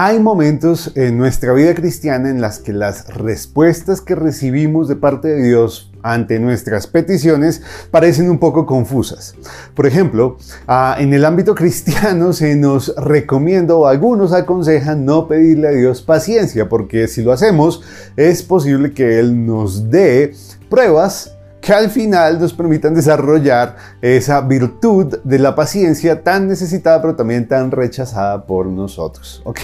Hay 0.00 0.20
momentos 0.20 0.92
en 0.94 1.18
nuestra 1.18 1.52
vida 1.54 1.74
cristiana 1.74 2.30
en 2.30 2.40
las 2.40 2.60
que 2.60 2.72
las 2.72 3.12
respuestas 3.16 4.00
que 4.00 4.14
recibimos 4.14 4.86
de 4.86 4.94
parte 4.94 5.26
de 5.26 5.42
Dios 5.42 5.90
ante 6.04 6.38
nuestras 6.38 6.86
peticiones 6.86 7.62
parecen 7.90 8.30
un 8.30 8.38
poco 8.38 8.64
confusas. 8.64 9.34
Por 9.74 9.88
ejemplo, 9.88 10.36
ah, 10.68 10.94
en 11.00 11.14
el 11.14 11.24
ámbito 11.24 11.56
cristiano 11.56 12.32
se 12.32 12.54
nos 12.54 12.94
recomienda 12.94 13.74
o 13.74 13.88
algunos 13.88 14.32
aconsejan 14.32 15.04
no 15.04 15.26
pedirle 15.26 15.66
a 15.66 15.72
Dios 15.72 16.00
paciencia, 16.00 16.68
porque 16.68 17.08
si 17.08 17.24
lo 17.24 17.32
hacemos 17.32 17.82
es 18.16 18.44
posible 18.44 18.92
que 18.92 19.18
Él 19.18 19.46
nos 19.46 19.90
dé 19.90 20.32
pruebas 20.70 21.37
que 21.68 21.74
al 21.74 21.90
final 21.90 22.40
nos 22.40 22.54
permitan 22.54 22.94
desarrollar 22.94 23.76
esa 24.00 24.40
virtud 24.40 25.18
de 25.22 25.38
la 25.38 25.54
paciencia 25.54 26.22
tan 26.22 26.48
necesitada 26.48 27.02
pero 27.02 27.14
también 27.14 27.46
tan 27.46 27.70
rechazada 27.70 28.46
por 28.46 28.64
nosotros. 28.64 29.42
¿Ok? 29.44 29.60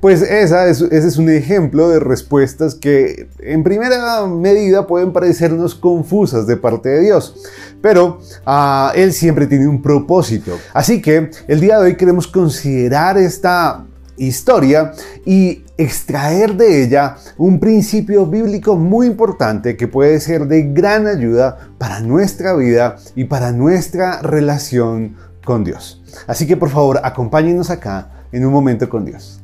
Pues 0.00 0.20
esa 0.20 0.66
es, 0.66 0.82
ese 0.82 1.08
es 1.08 1.16
un 1.16 1.30
ejemplo 1.30 1.88
de 1.88 1.98
respuestas 1.98 2.74
que 2.74 3.30
en 3.38 3.64
primera 3.64 4.26
medida 4.26 4.86
pueden 4.86 5.14
parecernos 5.14 5.74
confusas 5.74 6.46
de 6.46 6.58
parte 6.58 6.90
de 6.90 7.00
Dios, 7.00 7.34
pero 7.80 8.20
uh, 8.46 8.90
Él 8.94 9.14
siempre 9.14 9.46
tiene 9.46 9.66
un 9.66 9.80
propósito. 9.80 10.58
Así 10.74 11.00
que 11.00 11.30
el 11.48 11.58
día 11.58 11.78
de 11.78 11.86
hoy 11.86 11.96
queremos 11.96 12.26
considerar 12.26 13.16
esta 13.16 13.86
historia 14.26 14.92
y 15.24 15.64
extraer 15.76 16.54
de 16.54 16.84
ella 16.84 17.16
un 17.38 17.58
principio 17.58 18.26
bíblico 18.26 18.76
muy 18.76 19.06
importante 19.06 19.76
que 19.76 19.88
puede 19.88 20.20
ser 20.20 20.46
de 20.46 20.62
gran 20.72 21.06
ayuda 21.06 21.70
para 21.78 22.00
nuestra 22.00 22.54
vida 22.54 22.96
y 23.14 23.24
para 23.24 23.52
nuestra 23.52 24.20
relación 24.20 25.16
con 25.44 25.64
Dios. 25.64 26.02
Así 26.26 26.46
que 26.46 26.56
por 26.56 26.68
favor 26.68 27.00
acompáñenos 27.02 27.70
acá 27.70 28.26
en 28.32 28.44
un 28.44 28.52
momento 28.52 28.88
con 28.88 29.04
Dios. 29.04 29.40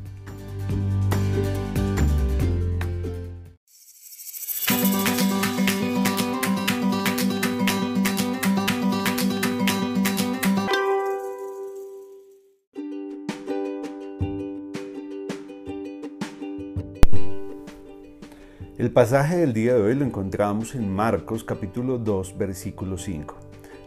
El 18.77 18.91
pasaje 18.91 19.37
del 19.37 19.53
día 19.53 19.73
de 19.73 19.81
hoy 19.81 19.95
lo 19.95 20.05
encontramos 20.05 20.75
en 20.75 20.93
Marcos 20.93 21.43
capítulo 21.43 21.97
2 21.97 22.37
versículo 22.37 22.99
5. 22.99 23.35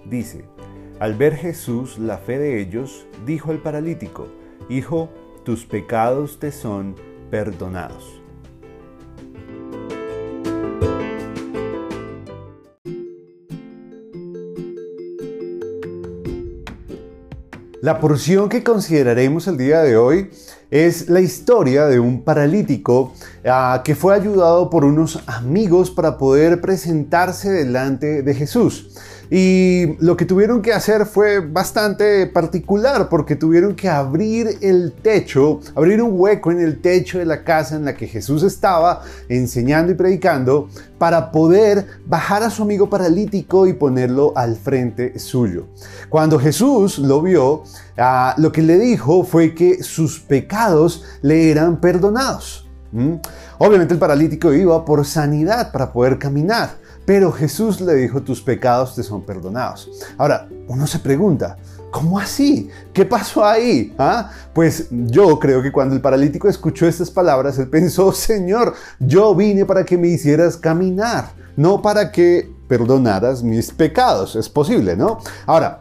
Dice, 0.05 0.45
al 0.99 1.15
ver 1.15 1.37
Jesús 1.37 1.97
la 1.97 2.19
fe 2.19 2.41
de 2.41 2.61
ellos, 2.61 3.07
dijo 3.25 3.53
al 3.53 3.63
paralítico, 3.63 4.27
Hijo, 4.69 5.09
tus 5.45 5.65
pecados 5.65 6.41
te 6.41 6.51
son 6.51 6.97
perdonados. 7.31 8.20
La 17.83 17.99
porción 17.99 18.51
que 18.51 18.63
consideraremos 18.63 19.47
el 19.47 19.57
día 19.57 19.81
de 19.81 19.97
hoy 19.97 20.29
es 20.71 21.09
la 21.09 21.23
historia 21.23 21.87
de 21.87 21.99
un 21.99 22.25
paralítico 22.25 23.15
ah, 23.47 23.81
que 23.83 23.95
fue 23.95 24.15
ayudado 24.15 24.69
por 24.69 24.85
unos 24.85 25.23
amigos 25.27 25.91
para 25.91 26.19
poder 26.19 26.61
presentarse 26.61 27.51
delante 27.51 28.23
de 28.23 28.35
Jesús. 28.35 28.91
Y 29.31 29.97
lo 30.05 30.17
que 30.17 30.25
tuvieron 30.25 30.61
que 30.61 30.73
hacer 30.73 31.07
fue 31.07 31.39
bastante 31.39 32.27
particular 32.27 33.09
porque 33.09 33.37
tuvieron 33.37 33.77
que 33.77 33.89
abrir 33.89 34.59
el 34.61 34.93
techo, 34.93 35.61
abrir 35.77 36.03
un 36.03 36.19
hueco 36.19 36.51
en 36.51 36.61
el 36.61 36.81
techo 36.81 37.21
de 37.21 37.27
la 37.27 37.45
casa 37.45 37.77
en 37.77 37.85
la 37.85 37.95
que 37.95 38.09
Jesús 38.09 38.43
estaba 38.43 39.03
enseñando 39.29 39.93
y 39.93 39.95
predicando 39.95 40.69
para 40.99 41.31
poder 41.31 41.87
bajar 42.07 42.43
a 42.43 42.51
su 42.51 42.65
amigo 42.65 42.91
paralítico 42.91 43.69
y 43.69 43.73
ponerlo 43.73 44.33
al 44.35 44.57
frente 44.57 45.17
suyo. 45.21 45.69
Cuando 46.09 46.41
Jesús 46.41 46.99
lo 46.99 47.23
vio, 47.23 47.63
ah, 47.99 48.35
lo 48.37 48.51
que 48.51 48.63
le 48.63 48.79
dijo 48.79 49.23
fue 49.23 49.55
que 49.55 49.85
sus 49.85 50.19
pecados 50.19 51.05
le 51.23 51.53
eran 51.53 51.81
perdonados. 51.81 52.67
Obviamente 53.59 53.95
el 53.95 54.01
paralítico 54.01 54.53
iba 54.53 54.85
por 54.85 55.07
sanidad 55.07 55.71
para 55.71 55.93
poder 55.93 56.19
caminar. 56.19 56.71
Pero 57.11 57.33
Jesús 57.33 57.81
le 57.81 57.97
dijo, 57.97 58.23
tus 58.23 58.41
pecados 58.41 58.95
te 58.95 59.03
son 59.03 59.23
perdonados. 59.23 59.91
Ahora, 60.17 60.49
uno 60.69 60.87
se 60.87 61.01
pregunta, 61.01 61.57
¿cómo 61.91 62.21
así? 62.21 62.69
¿Qué 62.93 63.05
pasó 63.05 63.45
ahí? 63.45 63.93
¿Ah? 63.99 64.31
Pues 64.55 64.87
yo 64.93 65.37
creo 65.41 65.61
que 65.61 65.73
cuando 65.73 65.97
el 65.97 66.01
paralítico 66.01 66.49
escuchó 66.49 66.87
estas 66.87 67.11
palabras, 67.11 67.59
él 67.59 67.67
pensó, 67.67 68.13
Señor, 68.13 68.75
yo 69.01 69.35
vine 69.35 69.65
para 69.65 69.85
que 69.85 69.99
me 69.99 70.07
hicieras 70.07 70.57
caminar, 70.57 71.33
no 71.57 71.83
para 71.83 72.13
que 72.13 72.49
perdonaras 72.69 73.43
mis 73.43 73.73
pecados. 73.73 74.37
Es 74.37 74.49
posible, 74.49 74.95
¿no? 74.95 75.19
Ahora, 75.47 75.81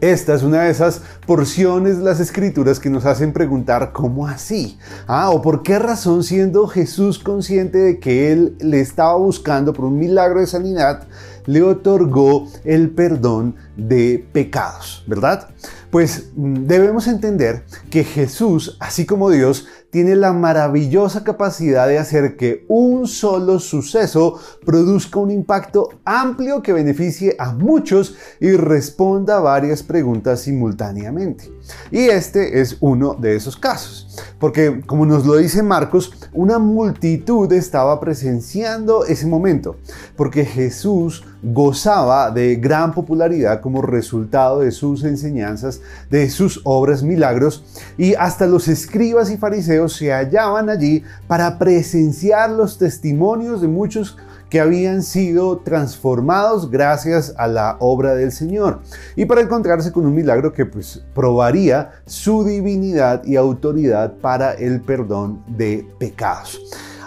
esta 0.00 0.34
es 0.34 0.44
una 0.44 0.62
de 0.62 0.70
esas 0.70 1.02
porciones 1.26 1.98
de 1.98 2.04
las 2.04 2.20
escrituras 2.20 2.78
que 2.78 2.88
nos 2.88 3.04
hacen 3.04 3.32
preguntar 3.32 3.92
cómo 3.92 4.28
así, 4.28 4.78
ah, 5.08 5.30
o 5.30 5.42
por 5.42 5.64
qué 5.64 5.78
razón 5.78 6.22
siendo 6.22 6.68
Jesús 6.68 7.18
consciente 7.18 7.78
de 7.78 7.98
que 7.98 8.30
él 8.30 8.56
le 8.60 8.80
estaba 8.80 9.16
buscando 9.16 9.72
por 9.72 9.86
un 9.86 9.98
milagro 9.98 10.38
de 10.38 10.46
sanidad, 10.46 11.08
le 11.46 11.62
otorgó 11.62 12.46
el 12.64 12.90
perdón 12.90 13.56
de 13.76 14.24
pecados, 14.32 15.02
¿verdad? 15.06 15.48
Pues 15.90 16.30
mm, 16.36 16.66
debemos 16.66 17.08
entender 17.08 17.64
que 17.90 18.04
Jesús, 18.04 18.76
así 18.80 19.06
como 19.06 19.30
Dios, 19.30 19.66
tiene 19.90 20.16
la 20.16 20.32
maravillosa 20.32 21.24
capacidad 21.24 21.88
de 21.88 21.98
hacer 21.98 22.36
que 22.36 22.66
un 22.68 23.06
solo 23.06 23.58
suceso 23.58 24.38
produzca 24.64 25.18
un 25.18 25.30
impacto 25.30 25.88
amplio 26.04 26.62
que 26.62 26.74
beneficie 26.74 27.34
a 27.38 27.52
muchos 27.52 28.14
y 28.38 28.52
responda 28.52 29.38
a 29.38 29.40
varias 29.40 29.82
preguntas 29.82 30.40
simultáneamente. 30.40 31.50
Y 31.90 32.00
este 32.00 32.60
es 32.60 32.76
uno 32.80 33.14
de 33.14 33.36
esos 33.36 33.56
casos. 33.56 34.06
Porque, 34.38 34.82
como 34.86 35.06
nos 35.06 35.24
lo 35.24 35.36
dice 35.36 35.62
Marcos, 35.62 36.12
una 36.32 36.58
multitud 36.58 37.50
estaba 37.52 37.98
presenciando 38.00 39.04
ese 39.04 39.26
momento. 39.26 39.76
Porque 40.16 40.44
Jesús 40.44 41.24
gozaba 41.42 42.30
de 42.30 42.56
gran 42.56 42.92
popularidad 42.92 43.60
como 43.60 43.80
resultado 43.80 44.60
de 44.60 44.72
sus 44.72 45.04
enseñanzas, 45.04 45.80
de 46.10 46.28
sus 46.30 46.60
obras 46.64 47.02
milagros, 47.02 47.64
y 47.96 48.14
hasta 48.14 48.46
los 48.46 48.66
escribas 48.66 49.30
y 49.30 49.36
fariseos 49.36 49.77
se 49.86 50.10
hallaban 50.10 50.70
allí 50.70 51.04
para 51.26 51.58
presenciar 51.58 52.48
los 52.50 52.78
testimonios 52.78 53.60
de 53.60 53.68
muchos 53.68 54.16
que 54.48 54.60
habían 54.60 55.02
sido 55.02 55.58
transformados 55.58 56.70
gracias 56.70 57.34
a 57.36 57.46
la 57.46 57.76
obra 57.80 58.14
del 58.14 58.32
Señor 58.32 58.80
y 59.14 59.26
para 59.26 59.42
encontrarse 59.42 59.92
con 59.92 60.06
un 60.06 60.14
milagro 60.14 60.52
que 60.52 60.64
pues 60.64 61.04
probaría 61.14 61.90
su 62.06 62.44
divinidad 62.44 63.22
y 63.24 63.36
autoridad 63.36 64.14
para 64.14 64.52
el 64.54 64.80
perdón 64.80 65.44
de 65.46 65.86
pecados. 65.98 66.60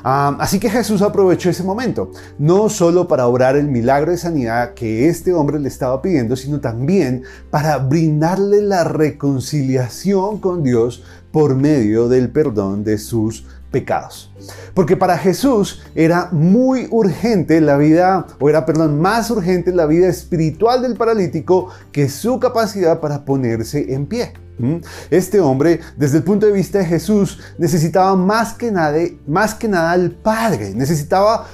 Así 0.04 0.60
que 0.60 0.70
Jesús 0.70 1.02
aprovechó 1.02 1.50
ese 1.50 1.64
momento, 1.64 2.12
no 2.40 2.70
solo 2.70 3.08
para 3.08 3.28
obrar 3.28 3.56
el 3.56 3.68
milagro 3.68 4.12
de 4.12 4.18
sanidad 4.18 4.74
que 4.74 5.08
este 5.08 5.34
hombre 5.34 5.60
le 5.60 5.68
estaba 5.68 6.02
pidiendo, 6.02 6.36
sino 6.36 6.60
también 6.60 7.24
para 7.50 7.78
brindarle 7.78 8.62
la 8.62 8.84
reconciliación 8.84 10.40
con 10.40 10.64
Dios 10.64 11.04
por 11.32 11.56
medio 11.56 12.10
del 12.10 12.30
perdón 12.30 12.84
de 12.84 12.98
sus 12.98 13.46
pecados. 13.72 14.32
Porque 14.74 14.98
para 14.98 15.18
Jesús 15.18 15.82
era 15.96 16.30
muy 16.32 16.88
urgente 16.92 17.62
la 17.62 17.78
vida, 17.78 18.28
o 18.40 18.50
era, 18.50 18.66
perdón, 18.66 19.00
más 19.00 19.32
urgente 19.32 19.72
la 19.72 19.86
vida 19.86 20.08
espiritual 20.08 20.82
del 20.82 20.96
paralítico 20.96 21.70
que 21.92 22.10
su 22.10 22.40
capacidad 22.40 23.00
para 23.00 23.26
ponerse 23.26 23.94
en 23.94 24.06
pie. 24.06 24.34
¿Mm? 24.58 24.76
Este 25.10 25.40
hombre, 25.40 25.80
desde 25.98 26.18
el 26.18 26.24
punto 26.24 26.46
de 26.46 26.52
vista 26.52 26.80
de 26.80 26.86
Jesús, 26.86 27.40
necesitaba 27.58 28.16
más 28.16 28.54
que 28.54 28.72
nada, 28.72 29.00
más 29.28 29.56
que 29.56 29.68
nada 29.68 29.92
al 29.92 30.12
Padre, 30.12 30.74
necesitaba 30.76 31.48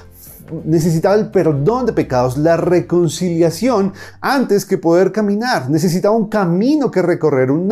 necesitaba 0.64 1.16
el 1.16 1.30
perdón 1.30 1.86
de 1.86 1.94
pecados, 1.94 2.38
la 2.38 2.58
reconciliación 2.58 3.94
antes 4.22 4.66
que 4.66 4.78
poder 4.78 5.12
caminar. 5.12 5.70
Necesitaba 5.70 6.16
un 6.16 6.30
camino 6.30 6.92
que 6.92 7.02
recorrer, 7.02 7.52
un 7.52 7.68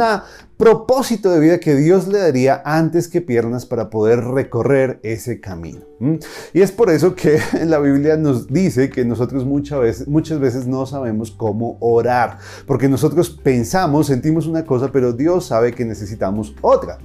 propósito 0.57 1.31
de 1.31 1.39
vida 1.39 1.59
que 1.59 1.75
Dios 1.75 2.07
le 2.07 2.19
daría 2.19 2.61
antes 2.63 3.07
que 3.07 3.21
piernas 3.21 3.65
para 3.65 3.89
poder 3.89 4.23
recorrer 4.23 4.99
ese 5.03 5.41
camino. 5.41 5.81
Y 6.53 6.61
es 6.61 6.71
por 6.71 6.89
eso 6.89 7.15
que 7.15 7.39
la 7.65 7.79
Biblia 7.79 8.17
nos 8.17 8.47
dice 8.47 8.89
que 8.89 9.05
nosotros 9.05 9.45
muchas 9.45 9.79
veces, 9.79 10.07
muchas 10.07 10.39
veces 10.39 10.67
no 10.67 10.85
sabemos 10.85 11.31
cómo 11.31 11.77
orar, 11.79 12.37
porque 12.65 12.87
nosotros 12.87 13.29
pensamos, 13.29 14.07
sentimos 14.07 14.47
una 14.47 14.65
cosa, 14.65 14.91
pero 14.91 15.13
Dios 15.13 15.47
sabe 15.47 15.73
que 15.73 15.85
necesitamos 15.85 16.55
otra. 16.61 16.99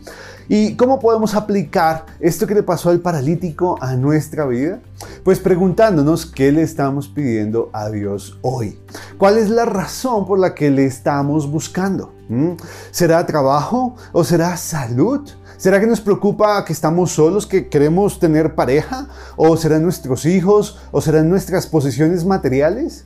¿Y 0.49 0.75
cómo 0.75 0.99
podemos 0.99 1.35
aplicar 1.35 2.06
esto 2.19 2.47
que 2.47 2.55
le 2.55 2.64
pasó 2.64 2.91
al 2.91 3.00
paralítico 3.00 3.79
a 3.81 3.94
nuestra 3.94 4.47
vida? 4.47 4.81
Pues 5.23 5.38
preguntándonos 5.38 6.26
qué 6.26 6.50
le 6.50 6.62
estamos 6.62 7.08
pidiendo 7.08 7.70
a 7.73 7.88
Dios 7.88 8.38
hoy. 8.43 8.79
¿Cuál 9.17 9.38
es 9.38 9.49
la 9.49 9.64
razón 9.64 10.26
por 10.26 10.38
la 10.41 10.55
que 10.55 10.70
le 10.70 10.87
estamos 10.87 11.49
buscando? 11.49 12.19
¿Será 12.90 13.26
trabajo 13.26 13.96
o 14.12 14.24
será 14.24 14.56
salud? 14.56 15.28
¿Será 15.56 15.80
que 15.80 15.86
nos 15.86 16.00
preocupa 16.00 16.64
que 16.64 16.72
estamos 16.72 17.12
solos, 17.12 17.46
que 17.46 17.68
queremos 17.68 18.18
tener 18.18 18.54
pareja? 18.54 19.08
¿O 19.36 19.56
serán 19.56 19.82
nuestros 19.82 20.24
hijos? 20.24 20.78
¿O 20.92 21.00
serán 21.00 21.28
nuestras 21.28 21.66
posesiones 21.66 22.24
materiales? 22.24 23.04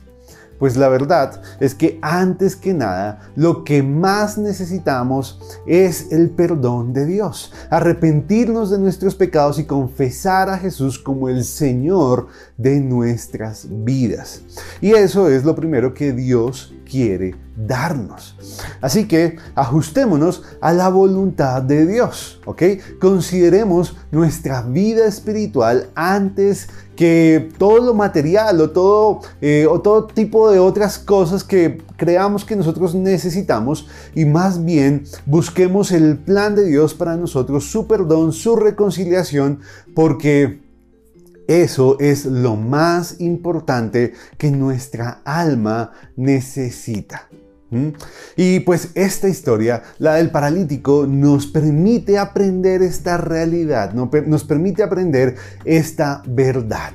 Pues 0.59 0.77
la 0.77 0.87
verdad 0.87 1.41
es 1.59 1.75
que 1.75 1.99
antes 2.01 2.55
que 2.55 2.73
nada, 2.73 3.29
lo 3.35 3.65
que 3.65 3.83
más 3.83 4.37
necesitamos 4.37 5.39
es 5.67 6.13
el 6.13 6.29
perdón 6.29 6.93
de 6.93 7.05
Dios, 7.05 7.51
arrepentirnos 7.69 8.69
de 8.69 8.79
nuestros 8.79 9.15
pecados 9.15 9.59
y 9.59 9.65
confesar 9.65 10.49
a 10.49 10.57
Jesús 10.57 10.97
como 10.97 11.27
el 11.27 11.43
Señor 11.43 12.27
de 12.57 12.79
nuestras 12.79 13.67
vidas. 13.69 14.43
Y 14.79 14.91
eso 14.91 15.29
es 15.29 15.43
lo 15.43 15.55
primero 15.55 15.93
que 15.93 16.13
Dios 16.13 16.73
quiere 16.89 17.35
darnos. 17.55 18.35
Así 18.81 19.07
que 19.07 19.37
ajustémonos 19.55 20.43
a 20.61 20.73
la 20.73 20.89
voluntad 20.89 21.61
de 21.61 21.85
Dios, 21.85 22.41
¿ok? 22.45 22.63
Consideremos 22.99 23.95
nuestra 24.11 24.61
vida 24.61 25.05
espiritual 25.05 25.89
antes 25.95 26.69
que 26.95 27.49
todo 27.57 27.79
lo 27.79 27.93
material 27.93 28.61
o 28.61 28.69
todo, 28.69 29.21
eh, 29.41 29.67
o 29.69 29.81
todo 29.81 30.05
tipo 30.05 30.49
de 30.49 30.59
otras 30.59 30.97
cosas 30.97 31.43
que 31.43 31.81
creamos 31.97 32.45
que 32.45 32.55
nosotros 32.55 32.95
necesitamos 32.95 33.87
y 34.15 34.25
más 34.25 34.63
bien 34.63 35.03
busquemos 35.25 35.91
el 35.91 36.17
plan 36.17 36.55
de 36.55 36.65
Dios 36.65 36.93
para 36.93 37.17
nosotros, 37.17 37.65
su 37.65 37.87
perdón, 37.87 38.31
su 38.31 38.55
reconciliación, 38.55 39.59
porque 39.93 40.64
eso 41.47 41.97
es 41.99 42.25
lo 42.25 42.55
más 42.55 43.19
importante 43.19 44.13
que 44.37 44.51
nuestra 44.51 45.21
alma 45.23 45.91
necesita. 46.15 47.27
Y 48.37 48.61
pues 48.61 48.89
esta 48.95 49.27
historia, 49.27 49.83
la 49.97 50.15
del 50.15 50.31
paralítico, 50.31 51.05
nos 51.07 51.47
permite 51.47 52.17
aprender 52.17 52.81
esta 52.81 53.17
realidad, 53.17 53.93
nos 53.93 54.43
permite 54.43 54.83
aprender 54.83 55.35
esta 55.65 56.23
verdad. 56.25 56.93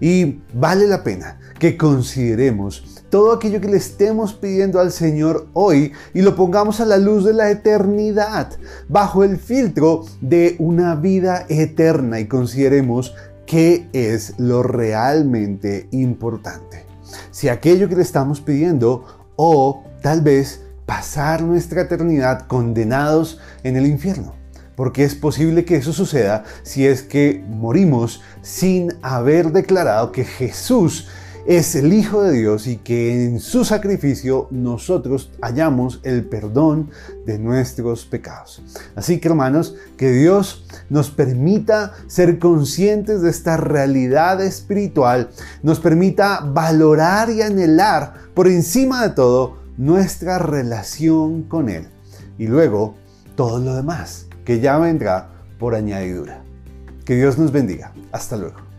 Y 0.00 0.40
vale 0.54 0.86
la 0.86 1.02
pena 1.02 1.38
que 1.58 1.76
consideremos 1.76 3.00
todo 3.10 3.32
aquello 3.32 3.60
que 3.60 3.68
le 3.68 3.76
estemos 3.76 4.32
pidiendo 4.34 4.80
al 4.80 4.92
Señor 4.92 5.48
hoy 5.52 5.92
y 6.14 6.22
lo 6.22 6.36
pongamos 6.36 6.80
a 6.80 6.86
la 6.86 6.96
luz 6.96 7.24
de 7.24 7.34
la 7.34 7.50
eternidad, 7.50 8.52
bajo 8.88 9.24
el 9.24 9.36
filtro 9.36 10.04
de 10.20 10.54
una 10.60 10.94
vida 10.94 11.44
eterna 11.48 12.20
y 12.20 12.28
consideremos 12.28 13.14
qué 13.50 13.88
es 13.92 14.34
lo 14.38 14.62
realmente 14.62 15.88
importante. 15.90 16.86
Si 17.32 17.48
aquello 17.48 17.88
que 17.88 17.96
le 17.96 18.02
estamos 18.02 18.40
pidiendo 18.40 19.04
o 19.34 19.82
tal 20.02 20.20
vez 20.20 20.62
pasar 20.86 21.42
nuestra 21.42 21.82
eternidad 21.82 22.46
condenados 22.46 23.40
en 23.64 23.74
el 23.76 23.86
infierno. 23.86 24.34
Porque 24.76 25.02
es 25.02 25.16
posible 25.16 25.64
que 25.64 25.74
eso 25.74 25.92
suceda 25.92 26.44
si 26.62 26.86
es 26.86 27.02
que 27.02 27.44
morimos 27.48 28.22
sin 28.40 28.94
haber 29.02 29.50
declarado 29.50 30.12
que 30.12 30.24
Jesús 30.24 31.08
es 31.46 31.74
el 31.74 31.92
Hijo 31.92 32.22
de 32.22 32.32
Dios 32.32 32.66
y 32.66 32.76
que 32.76 33.24
en 33.24 33.40
su 33.40 33.64
sacrificio 33.64 34.48
nosotros 34.50 35.30
hallamos 35.40 36.00
el 36.02 36.24
perdón 36.24 36.90
de 37.26 37.38
nuestros 37.38 38.04
pecados. 38.04 38.62
Así 38.94 39.18
que 39.20 39.28
hermanos, 39.28 39.76
que 39.96 40.10
Dios 40.10 40.66
nos 40.88 41.10
permita 41.10 41.92
ser 42.06 42.38
conscientes 42.38 43.22
de 43.22 43.30
esta 43.30 43.56
realidad 43.56 44.42
espiritual, 44.42 45.30
nos 45.62 45.80
permita 45.80 46.40
valorar 46.40 47.30
y 47.30 47.42
anhelar 47.42 48.14
por 48.34 48.48
encima 48.48 49.02
de 49.02 49.14
todo 49.14 49.58
nuestra 49.76 50.38
relación 50.38 51.42
con 51.44 51.68
Él 51.68 51.88
y 52.38 52.46
luego 52.46 52.94
todo 53.34 53.58
lo 53.58 53.74
demás 53.74 54.26
que 54.44 54.60
ya 54.60 54.78
vendrá 54.78 55.30
por 55.58 55.74
añadidura. 55.74 56.42
Que 57.04 57.16
Dios 57.16 57.38
nos 57.38 57.52
bendiga. 57.52 57.92
Hasta 58.12 58.36
luego. 58.36 58.69